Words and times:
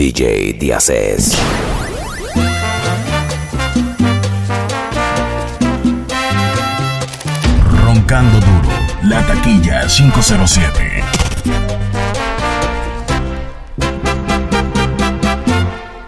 DJ 0.00 0.54
Díazes. 0.54 1.36
Roncando 7.84 8.40
duro, 8.40 8.70
la 9.02 9.20
taquilla 9.26 9.86
507. 9.86 11.04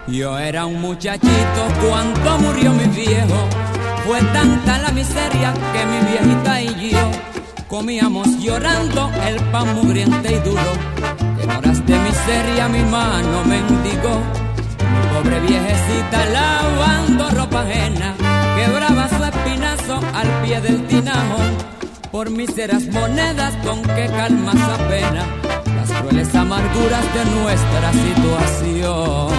Yo 0.07 0.39
era 0.39 0.65
un 0.65 0.81
muchachito 0.81 1.29
cuando 1.87 2.39
murió 2.39 2.73
mi 2.73 2.85
viejo. 2.85 3.47
Fue 4.07 4.19
tanta 4.33 4.79
la 4.79 4.91
miseria 4.91 5.53
que 5.71 5.85
mi 5.85 5.99
viejita 6.09 6.61
y 6.63 6.89
yo 6.89 7.11
comíamos 7.67 8.39
llorando 8.39 9.11
el 9.27 9.35
pan 9.51 9.75
mugriente 9.75 10.33
y 10.33 10.39
duro. 10.39 11.12
Horas 11.45 11.85
de 11.85 11.99
miseria 11.99 12.67
mi 12.69 12.83
mano 12.83 13.43
mendigó. 13.45 14.21
Mi 14.79 15.07
pobre 15.13 15.39
viejecita 15.41 16.25
lavando 16.31 17.29
ropa 17.31 17.61
ajena, 17.61 18.15
quebraba 18.55 19.09
su 19.09 19.23
espinazo 19.23 19.99
al 20.13 20.27
pie 20.43 20.61
del 20.61 20.85
tinajo. 20.87 21.39
Por 22.11 22.29
miseras 22.29 22.85
monedas 22.87 23.53
con 23.65 23.81
que 23.81 24.07
calma 24.07 24.51
esa 24.53 24.77
pena 24.87 25.25
las 25.75 25.91
crueles 25.99 26.33
amarguras 26.35 27.05
de 27.13 27.25
nuestra 27.41 27.91
situación. 27.91 29.33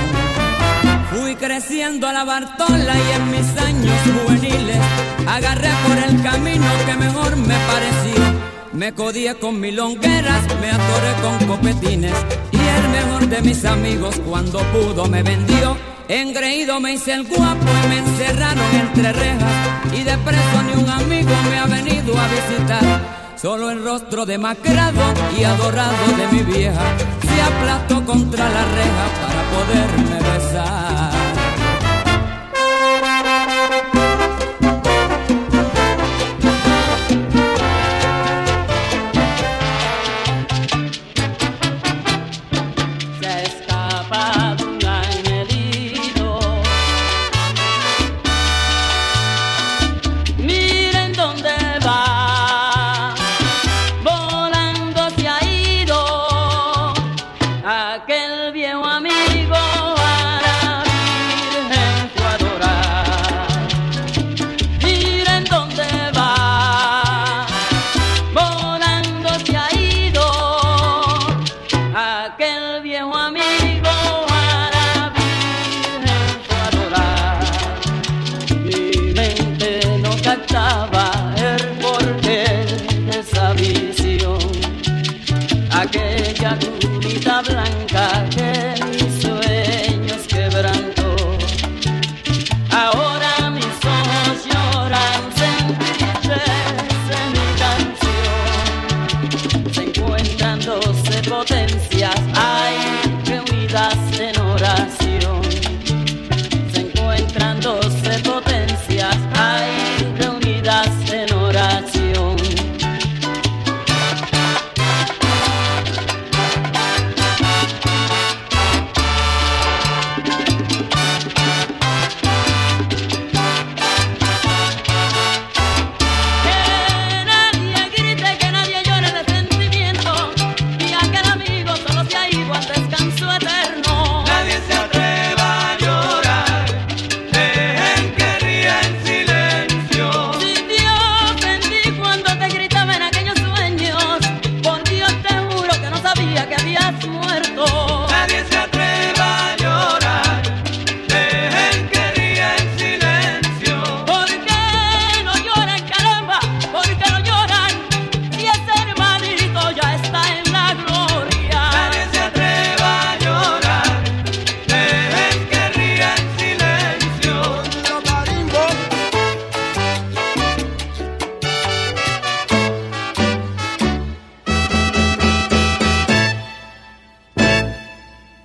Fui 1.10 1.36
creciendo 1.36 2.09
a 2.09 2.12
la 2.12 2.24
Bartola 2.24 2.95
y 2.96 3.12
en 3.16 3.30
mis 3.30 3.62
años 3.62 3.96
juveniles 4.14 4.78
agarré 5.26 5.70
por 5.86 5.96
el 5.96 6.23
camino 6.23 6.66
que 6.86 6.95
mejor 6.96 7.36
me 7.36 7.54
pareció. 7.54 8.34
Me 8.74 8.92
codié 8.92 9.37
con 9.37 9.60
milongueras, 9.60 10.42
me 10.60 10.69
atoré 10.69 11.12
con 11.23 11.46
copetines 11.46 12.12
y 12.51 12.56
el 12.56 12.88
mejor 12.88 13.28
de 13.28 13.41
mis 13.41 13.65
amigos 13.65 14.20
cuando 14.28 14.59
pudo 14.73 15.06
me 15.06 15.23
vendió. 15.23 15.77
Engreído 16.09 16.80
me 16.80 16.95
hice 16.95 17.12
el 17.12 17.23
guapo 17.23 17.66
y 17.84 17.88
me 17.88 17.98
encerraron 17.98 18.74
entre 18.74 19.13
rejas 19.13 19.52
y 19.93 20.02
de 20.02 20.18
preso 20.18 20.63
ni 20.66 20.82
un 20.82 20.90
amigo 20.90 21.30
me 21.51 21.59
ha 21.59 21.66
venido 21.66 22.18
a 22.18 22.26
visitar. 22.26 23.37
Solo 23.40 23.71
el 23.71 23.85
rostro 23.85 24.26
demacrado 24.26 25.02
y 25.38 25.45
adorado 25.45 26.07
de 26.16 26.37
mi 26.37 26.43
vieja 26.43 26.96
se 27.23 27.43
aplastó 27.43 28.04
contra 28.04 28.48
la 28.48 28.65
reja 28.65 29.07
para 29.23 29.43
poderme 29.54 30.32
besar. 30.32 31.04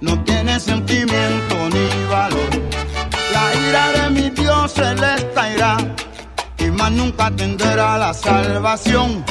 no 0.00 0.22
tiene 0.24 0.58
sentimiento 0.58 1.56
ni 1.72 2.10
valor. 2.10 2.50
La 3.32 3.68
ira 3.68 3.92
de 3.92 4.10
mi 4.10 4.30
Dios 4.30 4.72
se 4.72 4.94
le 4.94 5.14
estairá 5.14 5.76
y 6.58 6.70
más 6.70 6.92
nunca 6.92 7.30
tendrá 7.30 7.98
la 7.98 8.14
salvación. 8.14 9.24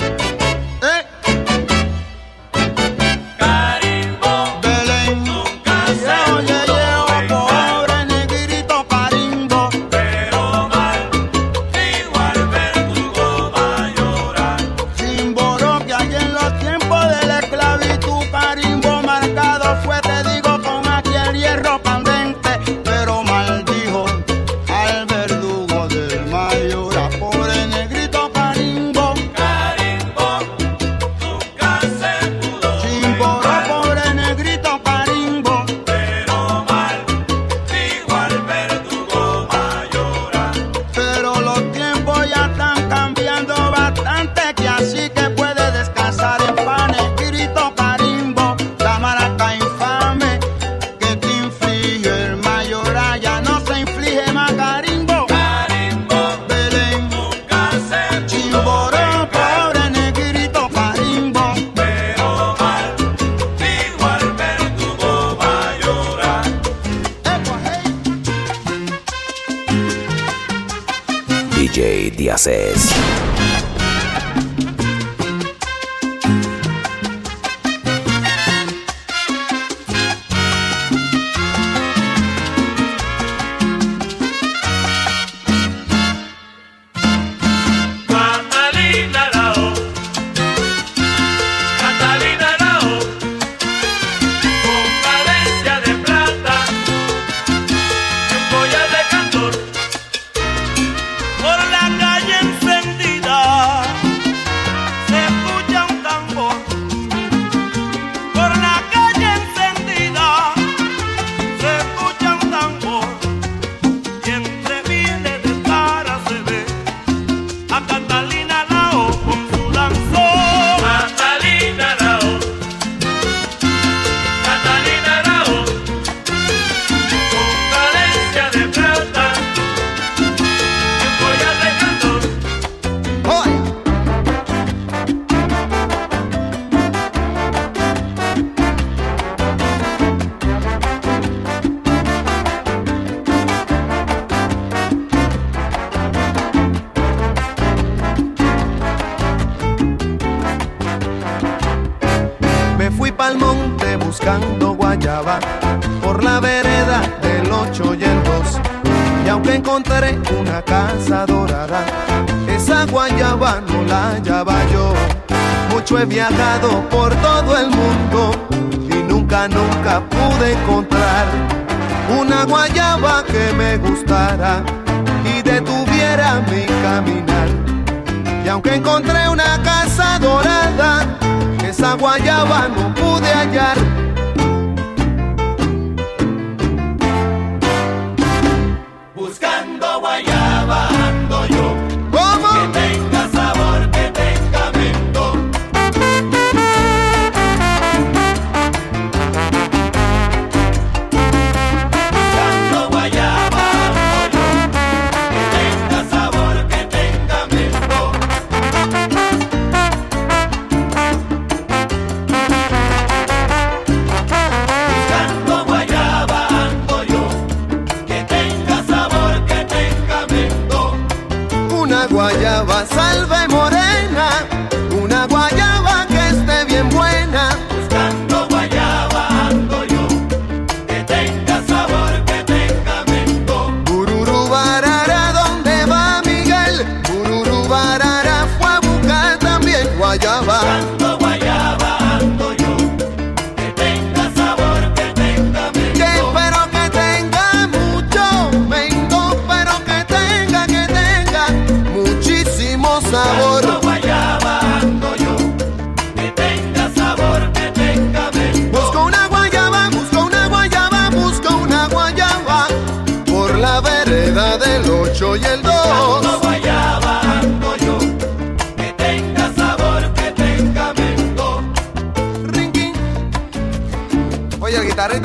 Guayaba 182.09 182.67
no 182.69 182.93
pude 182.95 183.27
hallar. 183.27 183.88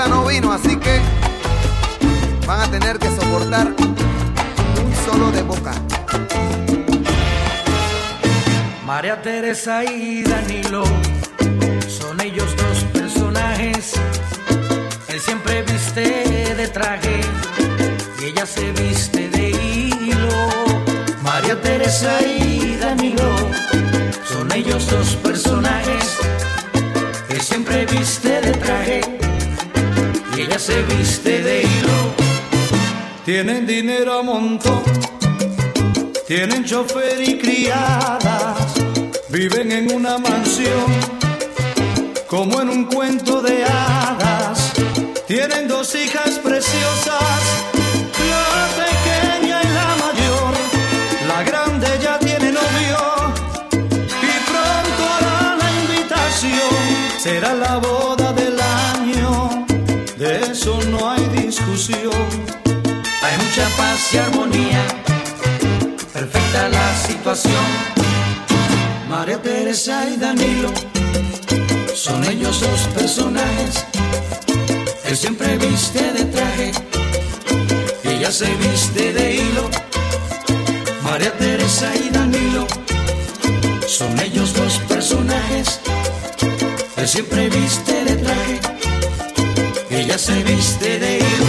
No 0.08 0.26
vino, 0.26 0.52
así 0.52 0.76
que 0.76 1.00
van 2.46 2.60
a 2.60 2.70
tener 2.70 2.98
que 2.98 3.08
soportar 3.08 3.68
un 3.68 4.94
solo 5.04 5.30
de 5.30 5.42
boca. 5.42 5.72
María 8.84 9.22
Teresa 9.22 9.84
y 9.84 10.22
Danilo 10.24 10.84
son 11.88 12.20
ellos 12.20 12.54
dos 12.56 12.84
personajes. 12.92 13.92
Él 15.08 15.20
siempre 15.20 15.62
viste 15.62 16.54
de 16.56 16.68
traje 16.68 17.20
y 18.20 18.24
ella 18.24 18.46
se 18.46 18.72
viste 18.72 19.13
Teresa 21.94 22.26
y 22.26 22.76
Danilo 22.76 23.36
son 24.26 24.50
ellos 24.52 24.90
dos 24.90 25.14
personajes. 25.16 26.18
Él 27.28 27.40
siempre 27.40 27.86
viste 27.86 28.40
de 28.40 28.50
traje 28.52 29.00
ella 30.36 30.58
se 30.58 30.82
viste 30.82 31.40
de 31.40 31.62
hilo. 31.62 32.14
Tienen 33.24 33.64
dinero 33.64 34.18
a 34.18 34.22
montón, 34.24 34.82
tienen 36.26 36.64
chofer 36.64 37.22
y 37.22 37.38
criadas, 37.38 38.74
viven 39.28 39.70
en 39.70 39.94
una 39.94 40.18
mansión, 40.18 40.86
como 42.26 42.60
en 42.60 42.70
un 42.70 42.84
cuento 42.86 43.40
de 43.40 43.64
hadas. 43.64 44.72
Tienen 45.28 45.68
dos 45.68 45.94
hijas 45.94 46.40
preciosas, 46.40 47.40
será 57.24 57.54
la 57.54 57.78
boda 57.78 58.34
del 58.34 58.60
año 58.60 59.64
eso 60.20 60.78
no 60.90 61.10
hay 61.10 61.24
discusión. 61.42 62.26
Hay 63.22 63.34
mucha 63.42 63.66
paz 63.78 64.12
y 64.12 64.18
armonía, 64.18 64.84
perfecta 66.12 66.68
la 66.68 66.88
situación. 67.06 67.66
María 69.08 69.40
Teresa 69.40 70.06
y 70.10 70.18
Danilo 70.18 70.70
son 71.94 72.24
ellos 72.24 72.60
dos 72.60 72.80
personajes. 72.94 73.86
Él 75.04 75.16
siempre 75.16 75.56
viste 75.56 76.12
de 76.12 76.24
traje, 76.26 76.72
ella 78.04 78.30
se 78.30 78.54
viste 78.56 79.14
de 79.14 79.36
hilo. 79.36 79.70
María 81.02 81.32
Teresa 81.38 81.90
y 81.96 82.10
Danilo 82.10 82.66
son 83.86 84.20
ellos. 84.20 84.33
Él 87.04 87.10
siempre 87.10 87.50
viste 87.50 88.02
de 88.02 88.16
traje, 88.16 88.60
ella 89.90 90.16
se 90.16 90.42
viste 90.42 90.98
de 90.98 91.18
hilo. 91.18 91.46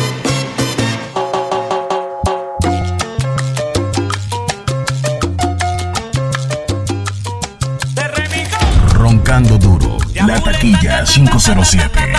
duro. 9.57 9.97
La 10.27 10.41
taquilla 10.43 11.05
507. 11.05 12.14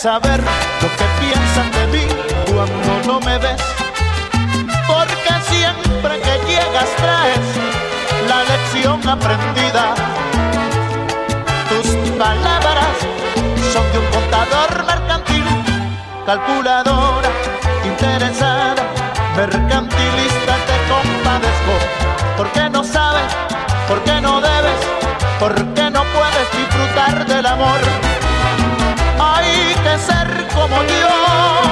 saber 0.00 0.40
lo 0.40 0.88
que 0.96 1.04
piensan 1.20 1.70
de 1.72 1.86
mí 1.88 2.06
cuando 2.46 3.06
no 3.06 3.20
me 3.20 3.36
ves. 3.36 3.60
Porque 4.88 5.32
siempre 5.50 6.18
que 6.22 6.34
llegas 6.48 6.88
traes 6.96 7.46
la 8.26 8.42
lección 8.44 9.06
aprendida. 9.06 9.94
Tus 11.68 11.86
palabras 12.16 12.96
son 13.74 13.92
de 13.92 13.98
un 13.98 14.06
contador 14.06 14.86
mercantil, 14.86 15.44
calculadora, 16.24 17.28
interesada, 17.84 18.82
mercantilista, 19.36 20.52
te 20.68 20.76
compadezco. 20.88 21.74
Porque 22.38 22.70
no 22.70 22.82
sabes, 22.84 23.30
porque 23.86 24.18
no 24.22 24.40
debes, 24.40 24.80
porque 25.38 25.90
no 25.90 26.02
puedes 26.04 26.46
disfrutar 26.56 27.26
del 27.26 27.44
amor 27.44 27.89
como 30.60 30.82
Dios. 30.84 31.69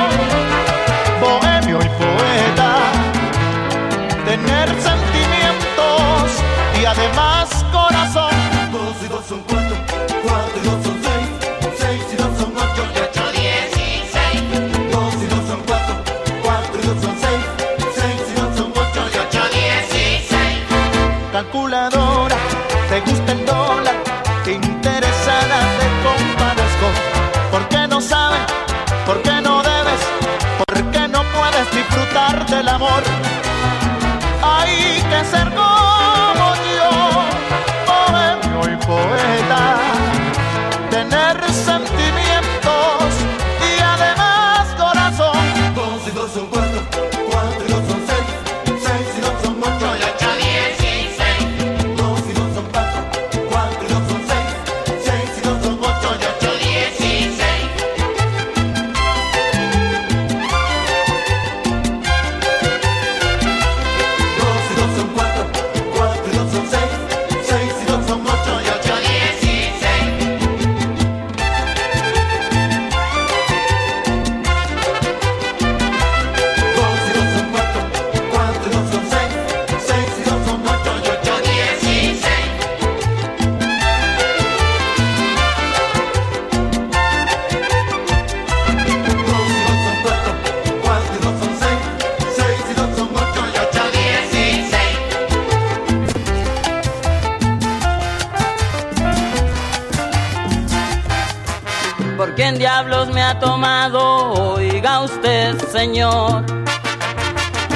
ha 103.28 103.38
tomado, 103.38 104.54
oiga 104.54 105.00
usted, 105.00 105.58
señor. 105.70 106.44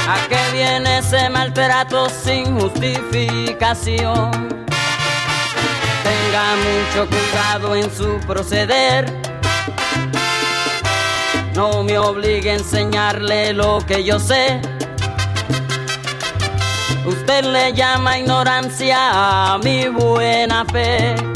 ¿A 0.08 0.16
qué 0.28 0.38
viene 0.52 0.98
ese 0.98 1.28
maltrato 1.28 2.08
sin 2.08 2.58
justificación? 2.58 4.30
Tenga 6.08 6.44
mucho 6.66 7.06
cuidado 7.08 7.76
en 7.76 7.94
su 7.94 8.18
proceder. 8.26 9.04
No 11.54 11.82
me 11.82 11.98
obligue 11.98 12.52
a 12.52 12.54
enseñarle 12.54 13.52
lo 13.52 13.78
que 13.86 14.02
yo 14.04 14.18
sé. 14.18 14.58
Usted 17.04 17.44
le 17.44 17.74
llama 17.74 18.18
ignorancia 18.18 19.52
a 19.52 19.58
mi 19.58 19.86
buena 19.88 20.64
fe 20.64 21.31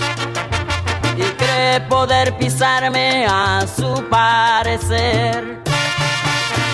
de 1.57 1.81
poder 1.89 2.37
pisarme 2.39 3.27
a 3.29 3.67
su 3.67 4.05
parecer. 4.09 5.63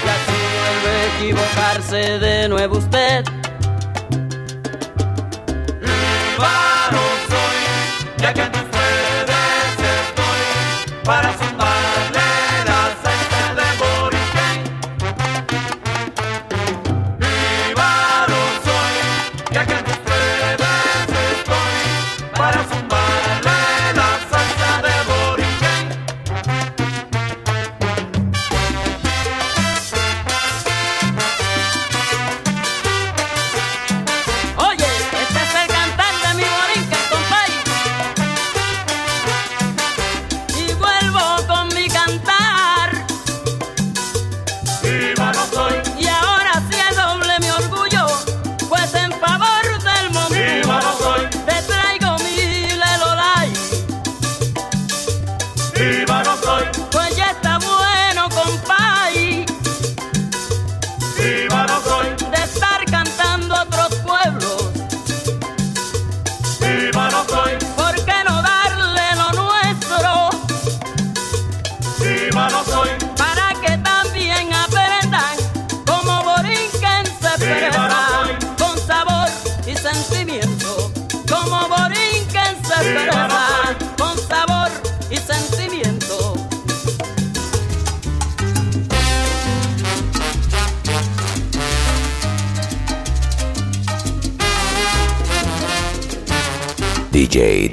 Y 0.04 0.08
así 0.14 0.38
vuelve 0.58 0.90
a 0.98 1.16
equivocarse 1.16 2.18
de 2.18 2.48
nuevo 2.48 2.78
usted. 2.78 3.41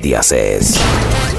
DJ 0.10 1.39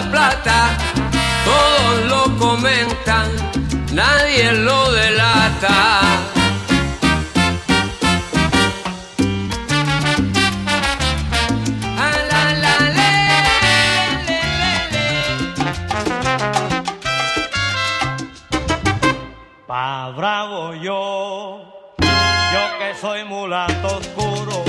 la 0.00 0.10
plata, 0.10 0.76
todos 1.44 2.04
lo 2.06 2.38
comentan, 2.38 3.28
nadie 3.92 4.52
lo 4.52 4.92
delata. 4.92 5.76
Ah. 11.96 12.14
Pa' 19.66 20.12
bravo 20.16 20.74
yo, 20.74 21.60
yo 21.98 22.64
que 22.78 22.94
soy 23.00 23.24
mulato 23.24 23.98
oscuro, 23.98 24.64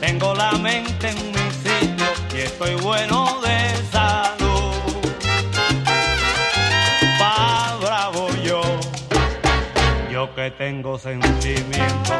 tengo 0.00 0.34
la 0.34 0.52
mente 0.52 1.08
en 1.08 1.18
mi 1.32 1.50
sitio 1.50 2.06
y 2.34 2.40
estoy 2.40 2.74
bueno 2.76 3.43
tengo 10.50 10.98
sentimiento, 10.98 12.12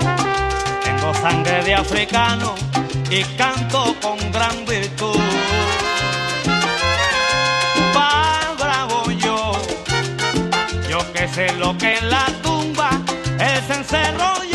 tengo 0.82 1.14
sangre 1.14 1.62
de 1.62 1.74
africano 1.74 2.54
y 3.10 3.22
canto 3.36 3.94
con 4.00 4.18
gran 4.32 4.64
virtud. 4.64 5.20
Pa' 7.92 8.54
bravo 8.58 9.10
yo, 9.10 9.52
yo 10.88 11.12
que 11.12 11.28
sé 11.28 11.52
lo 11.54 11.76
que 11.76 11.98
en 11.98 12.10
la 12.10 12.26
tumba 12.42 12.90
el 13.38 13.60
cencerro 13.62 14.32
y 14.50 14.53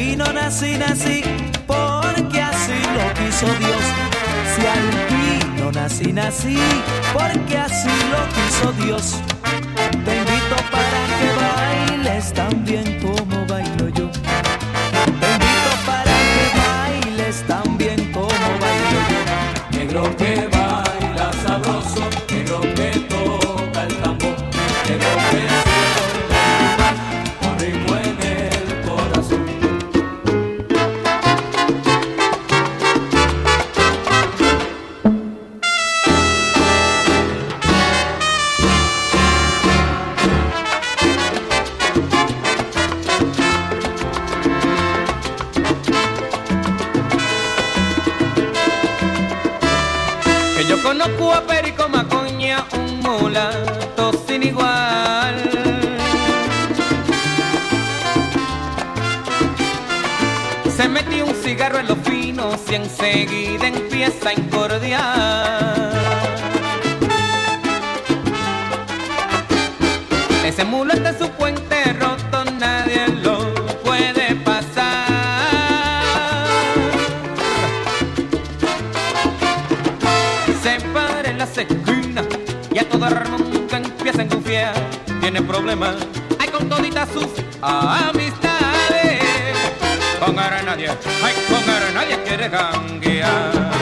vino 0.00 0.24
nací, 0.32 0.78
nací, 0.78 1.22
porque 1.66 2.40
así 2.40 2.78
lo 2.96 3.06
quiso 3.18 3.46
Dios. 3.64 3.84
Si 4.52 4.62
al 4.74 4.86
vino 5.12 5.72
nací, 5.72 6.12
nací, 6.12 6.58
porque 7.12 7.58
así 7.58 7.94
lo 8.12 8.22
quiso 8.34 8.72
Dios. 8.84 9.04
Te 10.04 10.12
invito 10.20 10.56
para 10.74 11.00
que 11.18 11.28
bailes 11.42 12.32
tan 12.32 12.64
bien 12.64 12.98
a 64.26 64.32
incordiar. 64.32 65.92
Ese 70.44 70.64
mulato 70.64 71.08
es 71.08 71.18
su 71.18 71.28
puente 71.30 71.92
roto, 71.94 72.44
nadie 72.58 73.08
lo 73.22 73.54
puede 73.82 74.34
pasar. 74.36 75.06
se 80.62 80.80
para 80.92 81.30
en 81.30 81.38
las 81.38 81.56
esquinas 81.56 82.26
y 82.74 82.78
a 82.78 82.88
toda 82.88 83.08
remonca 83.08 83.76
empieza 83.78 84.20
a 84.20 84.24
engufiar. 84.24 84.74
Tiene 85.20 85.40
problemas, 85.42 85.96
hay 86.38 86.48
con 86.48 86.68
toditas 86.68 87.08
sus 87.10 87.28
amistades. 87.62 89.20
Con 90.18 90.38
ahora 90.38 90.62
nadie, 90.62 90.90
ay, 91.24 91.34
con 91.48 91.70
ahora 91.70 91.90
nadie 91.94 92.22
quiere 92.24 92.48
ganguear. 92.48 93.79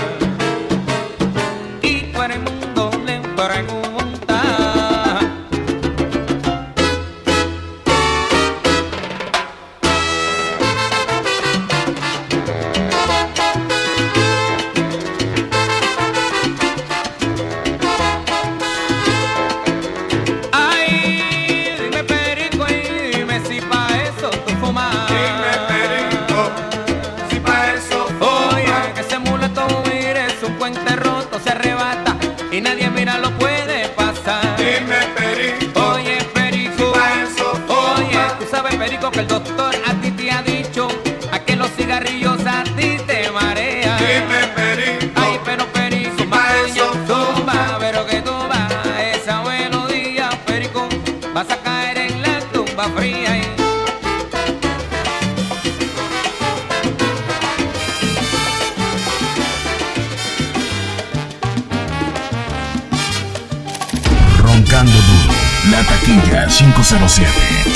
507. 66.59 67.25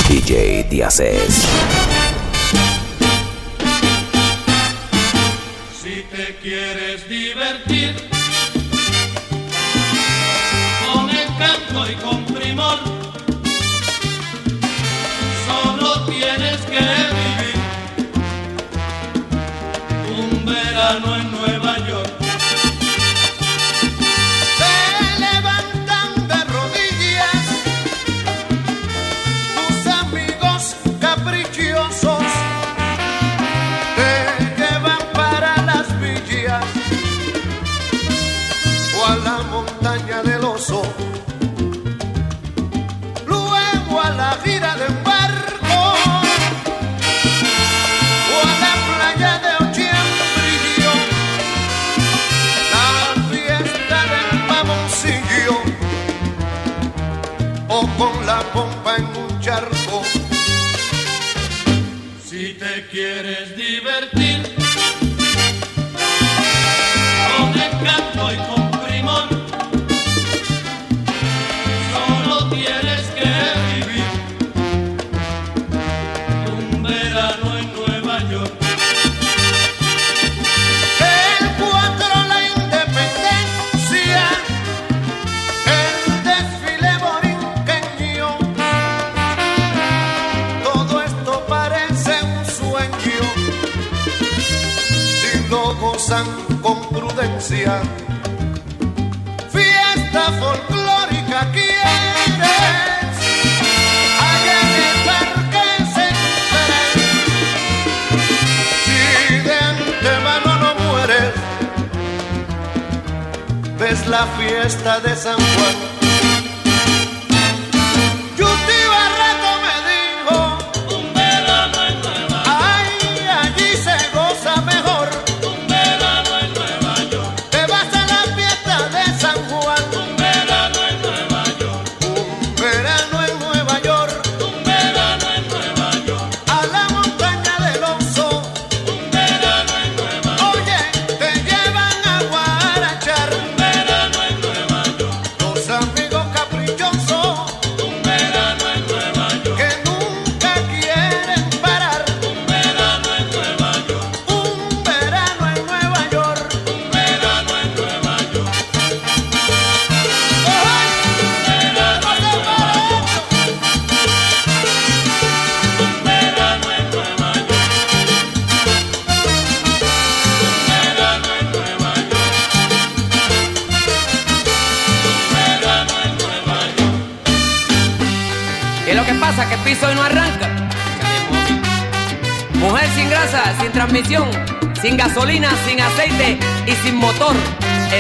DJ 0.09 0.65
Díaz 0.69 1.01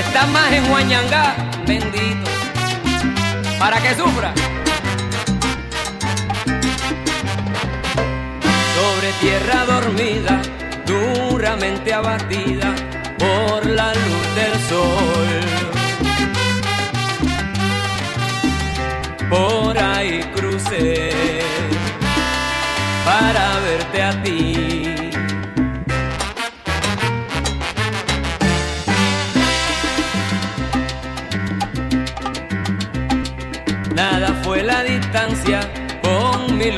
está 0.06 0.26
más 0.26 0.52
en 0.52 0.70
Huañangá, 0.70 1.34
bendito, 1.66 2.30
para 3.58 3.80
que 3.80 3.94
sufra. 3.94 4.32
Sobre 8.76 9.12
tierra 9.20 9.64
dormida, 9.66 10.42
duramente 10.86 11.92
abatida 11.94 12.74
por 13.18 13.66
la 13.66 13.88
luz 13.94 14.24
del 14.38 14.54
sol. 14.70 15.30
Por 19.30 19.78
ahí 19.78 20.20
crucé 20.34 21.10
para 23.04 23.60
verte 23.60 24.02
a 24.02 24.22
ti. 24.22 24.51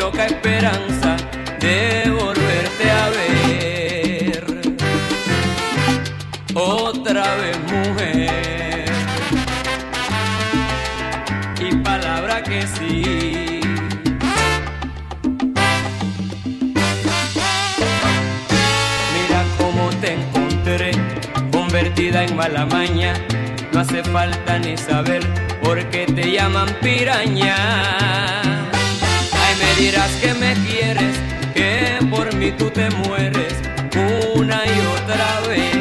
loca 0.05 0.27
esperanza 0.27 1.17
de 1.61 2.11
volverte 2.11 2.91
a 2.91 3.09
ver. 3.17 4.45
Otra 6.55 7.25
vez 7.37 7.57
mujer. 7.73 8.85
Y 11.59 11.77
palabra 11.77 12.43
que 12.43 12.67
sí. 12.67 13.61
mira 19.15 19.41
cómo 19.57 19.89
te 20.03 20.13
encontré 20.21 20.91
convertida 21.51 22.25
en 22.25 22.37
mala 22.37 22.67
maña. 22.67 23.15
No 23.73 23.81
hace 23.81 24.05
falta 24.05 24.59
ni 24.59 24.77
saber 24.77 25.23
por 25.63 25.83
qué 25.89 26.05
te 26.05 26.31
llaman 26.31 26.69
piraña 26.83 28.24
dirás 29.79 30.11
que 30.17 30.35
me 30.35 30.55
quieres, 30.67 31.17
que 31.55 31.99
por 32.11 32.33
mí 32.35 32.53
tú 32.53 32.71
te 32.71 32.89
mueres 32.91 33.55
una 34.35 34.63
y 34.67 34.81
otra 34.97 35.41
vez. 35.49 35.75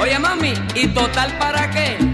Oye 0.00 0.18
mami, 0.18 0.52
¿y 0.74 0.88
total 0.88 1.32
para 1.38 1.70
qué? 1.70 2.09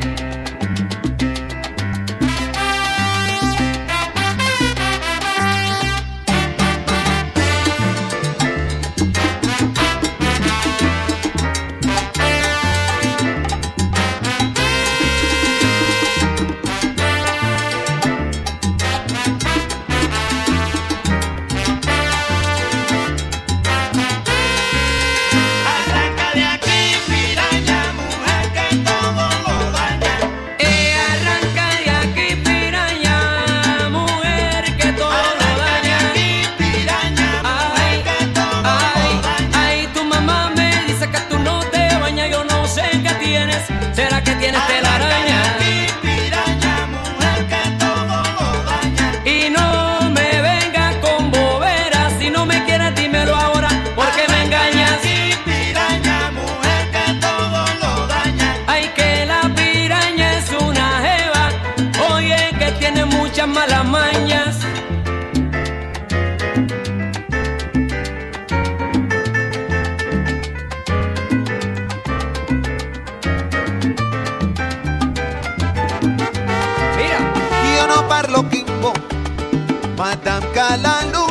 Madame 80.07 80.47
Calalú, 80.55 81.27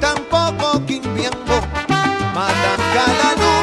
tampoco 0.00 0.84
Quimbiambo. 0.84 1.60
Madame 2.34 2.84
Calalú, 2.92 3.54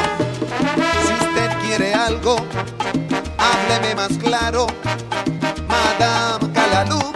si 1.04 1.12
usted 1.12 1.50
quiere 1.60 1.92
algo, 1.92 2.36
hábleme 3.36 3.94
más 3.94 4.16
claro. 4.16 4.68
Madame 5.68 6.50
Calalú, 6.54 7.12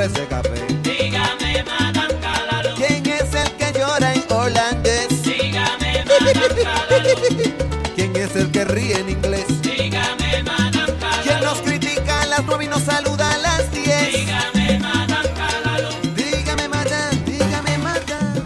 ofrece 0.00 0.26
café. 0.28 0.66
Dígame, 0.82 1.64
Madame 1.64 2.14
Calalú. 2.20 2.76
¿Quién 2.76 3.06
es 3.06 3.34
el 3.34 3.50
que 3.52 3.78
llora 3.78 4.14
en 4.14 4.24
holandés? 4.30 5.22
Dígame, 5.22 6.04
Madame 6.08 6.62
Calalú. 6.62 7.94
¿Quién 7.94 8.16
es 8.16 8.36
el 8.36 8.50
que 8.50 8.64
ríe 8.64 8.98
en 8.98 9.10
inglés? 9.10 9.60
Dígame, 9.62 10.42
Madame 10.42 10.92
Calalú. 10.98 11.22
¿Quién 11.22 11.40
nos 11.40 11.58
critica 11.58 12.22
a 12.22 12.26
las 12.26 12.44
nueve 12.44 12.64
y 12.64 12.68
nos 12.68 12.82
saluda 12.82 13.30
a 13.34 13.38
las 13.38 13.70
diez? 13.72 14.12
Dígame, 14.12 14.78
Madame 14.78 15.28
Calalú. 15.34 15.88
Dígame, 16.14 16.68
madame, 16.68 17.22
dígame, 17.26 17.78
madame. 17.78 18.40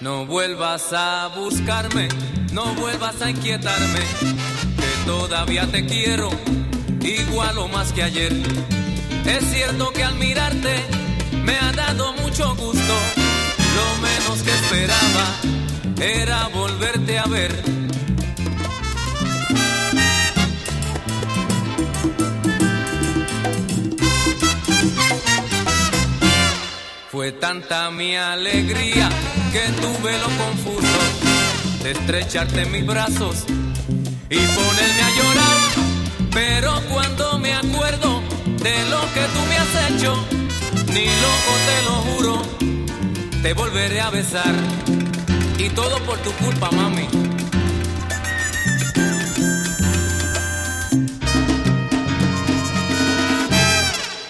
No 0.00 0.24
vuelvas 0.24 0.92
a 0.92 1.28
buscarme, 1.36 2.08
no 2.56 2.74
vuelvas 2.74 3.20
a 3.20 3.28
inquietarme, 3.28 4.00
que 4.78 5.04
todavía 5.04 5.66
te 5.66 5.84
quiero, 5.84 6.30
igual 7.02 7.58
o 7.58 7.68
más 7.68 7.92
que 7.92 8.02
ayer. 8.02 8.32
Es 9.26 9.44
cierto 9.52 9.92
que 9.92 10.02
al 10.02 10.14
mirarte 10.14 10.82
me 11.44 11.54
ha 11.58 11.70
dado 11.72 12.14
mucho 12.14 12.56
gusto, 12.56 12.94
lo 13.76 13.88
menos 14.00 14.42
que 14.42 14.54
esperaba 14.54 15.26
era 16.00 16.48
volverte 16.48 17.18
a 17.18 17.26
ver. 17.26 17.52
Fue 27.12 27.32
tanta 27.32 27.90
mi 27.90 28.16
alegría 28.16 29.10
que 29.52 29.60
tuve 29.82 30.18
lo 30.18 30.28
confuso 30.42 31.15
de 31.86 31.92
estrecharte 31.92 32.66
mis 32.66 32.84
brazos 32.84 33.44
y 34.28 34.36
ponerme 34.36 35.02
a 35.02 35.10
llorar. 35.16 35.58
Pero 36.32 36.80
cuando 36.92 37.38
me 37.38 37.54
acuerdo 37.54 38.22
de 38.44 38.90
lo 38.90 39.00
que 39.14 39.24
tú 39.32 39.40
me 39.48 39.56
has 39.56 39.90
hecho, 39.90 40.16
ni 40.92 41.04
loco 41.06 41.52
te 41.68 41.82
lo 41.84 41.94
juro, 42.08 42.42
te 43.40 43.52
volveré 43.52 44.00
a 44.00 44.10
besar. 44.10 44.52
Y 45.58 45.68
todo 45.68 46.00
por 46.00 46.18
tu 46.18 46.32
culpa, 46.32 46.70
mami. 46.72 47.06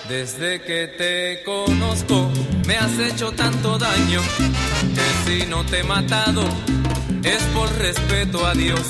Desde 0.09 0.61
que 0.61 0.89
te 0.89 1.43
conozco 1.43 2.31
me 2.67 2.77
has 2.77 2.99
hecho 2.99 3.33
tanto 3.33 3.79
daño 3.79 4.21
que 4.95 5.07
si 5.25 5.47
no 5.47 5.65
te 5.65 5.81
he 5.81 5.85
matado 5.85 6.43
es 7.23 7.43
por 7.55 7.71
respeto 7.79 8.47
a 8.47 8.55
Dios. 8.55 8.81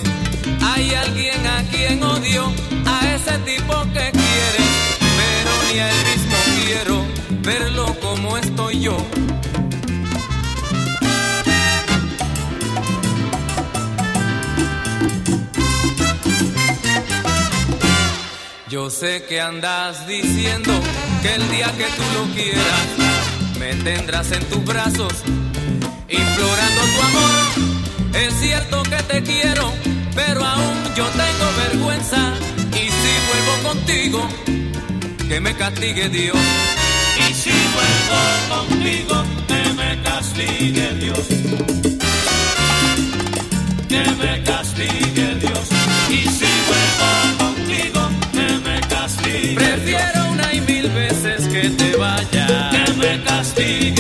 Hay 0.63 0.95
alguien 0.95 1.47
a 1.47 1.63
quien 1.71 2.03
odio, 2.03 2.53
a 2.87 3.15
ese 3.15 3.39
tipo 3.39 3.83
que 3.93 4.11
quiere, 4.13 4.63
pero 5.19 5.51
ni 5.73 5.79
a 5.79 5.91
él 5.91 6.07
mismo 6.07 6.37
quiero 6.65 7.07
verlo 7.43 7.97
como 8.01 8.37
estoy 8.37 8.81
yo. 8.81 8.97
Yo 18.69 18.91
sé 18.91 19.25
que 19.29 19.41
andas 19.41 20.07
diciendo 20.07 20.73
que 21.23 21.35
el 21.35 21.51
día 21.51 21.73
que 21.79 21.85
tú 21.85 22.03
lo 22.15 22.35
quieras 22.35 22.87
me 23.59 23.75
tendrás 23.83 24.31
en 24.33 24.45
tus 24.45 24.65
brazos 24.65 25.13
implorando 26.09 26.83
tu 26.83 27.03
amor. 27.03 27.46
Es 28.17 28.33
cierto 28.41 28.83
que 28.85 28.97
te 28.97 29.23
quiero, 29.23 29.73
pero 30.15 30.43
aún 30.43 30.77
yo 30.97 31.05
tengo 31.09 31.47
vergüenza 31.59 32.33
y 32.73 32.89
si 32.99 33.13
vuelvo 33.29 33.69
contigo, 33.69 34.29
que 35.29 35.39
me 35.41 35.55
castigue 35.55 36.09
Dios. 36.09 36.37
Y 37.29 37.35
si 37.35 37.51
vuelvo 37.51 38.69
contigo, 38.69 39.23
que 39.47 39.73
me 39.75 40.03
castigue 40.03 40.95
Dios. 40.95 41.27
Que 43.87 44.05
me 44.23 44.43
castigue 44.45 45.35
Dios. 45.35 45.69
Y 46.09 46.23
si 46.39 46.53
vuelvo 46.71 47.39
contigo, 47.39 48.09
que 48.33 48.69
me 48.69 48.81
castigue 48.89 49.55
Prefiero 49.57 50.31
una 50.31 50.55
y 50.55 50.61
mil 50.63 50.89
veces 50.89 51.47
que 51.49 51.69
te 51.69 51.97
vaya. 51.97 52.71
Que 52.71 52.93
me 52.95 53.23
castigue 53.25 53.96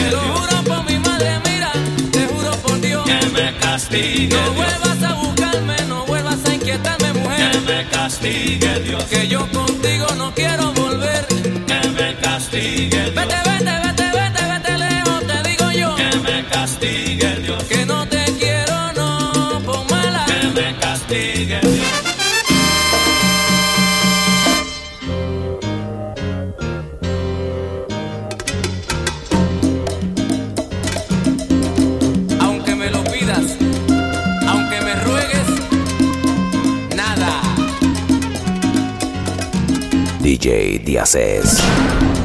castigue 3.89 4.37
No 4.37 4.53
vuelvas 4.53 5.03
a 5.03 5.15
buscarme, 5.15 5.77
no 5.89 6.07
vuelvas 6.07 6.45
a 6.45 6.55
inquietarme, 6.55 7.13
mujer. 7.13 7.51
Que 7.53 7.61
me 7.61 7.89
castigue 7.89 8.81
Dios. 8.81 9.05
Que 9.05 9.29
yo 9.29 9.49
contigo 9.51 10.07
no 10.17 10.35
quiero 10.35 10.73
volver. 10.73 11.27
Que 11.27 11.89
me 11.91 12.17
castigue 12.17 12.89
Dios. 12.89 13.15
Vete, 13.15 13.37
vete, 13.45 13.73
vete, 13.85 14.11
vete, 14.13 14.45
vete 14.53 14.79
lejos, 14.79 15.27
te 15.27 15.49
digo 15.49 15.71
yo. 15.73 15.97
Que 15.97 16.19
me 16.19 16.45
castigue 16.47 17.37
Dios. 17.41 17.63
Que 17.65 17.87
no 17.87 18.07
te 18.09 18.25
quiero, 18.39 18.93
no, 18.95 19.61
por 19.65 19.91
mala. 19.91 20.27
Que 20.27 20.49
me 20.49 20.77
castigue 20.79 21.66
DJ 40.47 40.79
Díazes. 40.79 42.16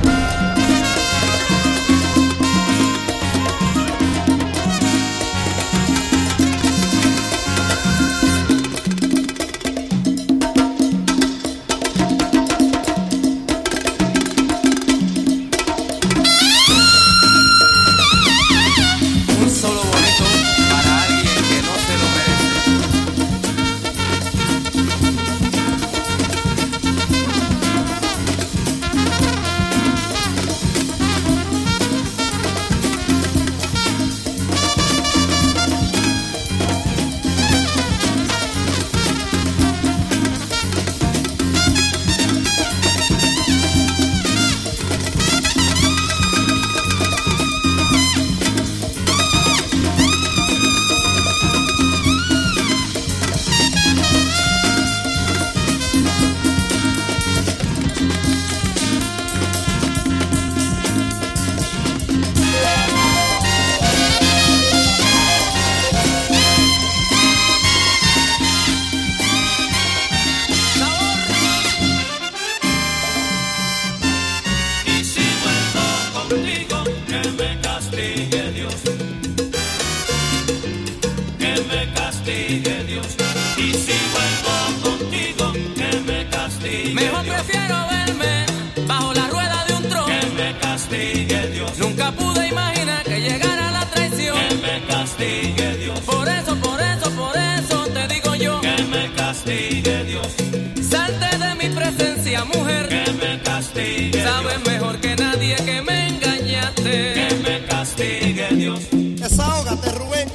Salte 100.89 101.37
de 101.37 101.55
mi 101.55 101.75
presencia, 101.75 102.43
mujer. 102.45 102.87
Que 102.89 103.11
me 103.13 103.41
castigue 103.41 104.23
Sabes 104.23 104.59
mejor 104.67 104.99
que 104.99 105.15
nadie 105.15 105.55
que 105.55 105.81
me 105.81 106.07
engañaste. 106.09 107.13
Que 107.13 107.35
me 107.43 107.65
castigue 107.65 108.47
Dios. 108.55 108.79
Desahógate, 108.91 109.91
Rubén. 109.91 110.27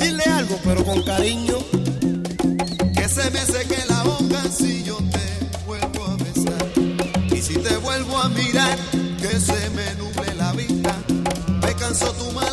Dile 0.00 0.24
algo, 0.24 0.58
pero 0.64 0.84
con 0.84 1.02
cariño. 1.02 1.58
Que 2.94 3.08
se 3.08 3.30
me 3.30 3.40
seque 3.40 3.78
la 3.88 4.02
boca 4.02 4.42
si 4.50 4.84
yo 4.84 4.96
te 4.96 5.64
vuelvo 5.66 6.04
a 6.04 6.16
besar. 6.16 6.66
Y 7.30 7.42
si 7.42 7.54
te 7.54 7.76
vuelvo 7.78 8.18
a 8.18 8.28
mirar, 8.28 8.78
que 9.20 9.40
se 9.40 9.70
me 9.70 9.94
nuble 9.94 10.34
la 10.36 10.52
vista. 10.52 10.94
Me 11.62 11.74
cansó 11.74 12.12
tu 12.12 12.30
mal 12.32 12.45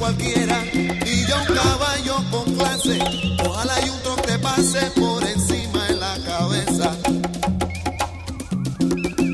cualquiera 0.00 0.64
y 0.72 1.26
yo 1.26 1.36
un 1.38 1.54
caballo 1.54 2.16
con 2.30 2.54
clase. 2.54 2.98
Ojalá 3.46 3.74
y 3.86 3.90
un 3.90 4.02
tron 4.02 4.16
te 4.22 4.38
pase 4.38 4.80
por 4.98 5.22
encima 5.22 5.84
de 5.88 5.96
la 5.96 6.16
cabeza. 6.24 6.96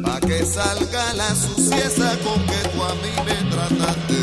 Pa' 0.05 0.21
que 0.21 0.45
salga 0.45 1.15
la 1.15 1.35
suciedad 1.35 2.19
con 2.19 2.45
que 2.47 2.69
tú 2.71 2.83
a 2.83 2.95
mí 2.97 3.13
me 3.25 3.51
trataste. 3.51 4.21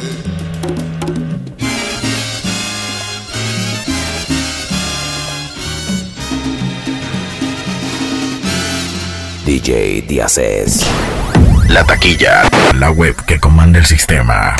DJ 9.45 10.01
Díaz 10.07 10.37
es. 10.37 10.85
La 11.69 11.85
taquilla, 11.85 12.43
la 12.77 12.91
web 12.91 13.15
que 13.25 13.39
comanda 13.39 13.79
el 13.79 13.85
sistema. 13.85 14.55